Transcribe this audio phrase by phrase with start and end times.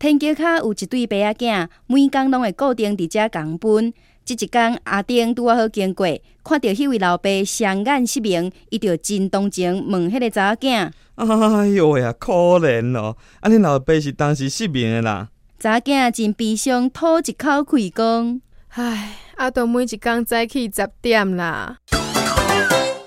[0.00, 3.92] 天桥下有一对爸仔囝，每工拢会固定伫遮共奔。
[4.24, 6.06] 即一天，阿丁拄啊好经过，
[6.42, 10.90] 看到迄位老爸双眼失明，伊就真同情问迄个查某囝。
[11.16, 13.14] 哎哟呀，可怜哦！
[13.40, 15.28] 啊，恁老爸是当时失明的啦。
[15.58, 21.76] 查某囝真悲伤，吐一口血讲：唉，阿都每一工早起十点啦。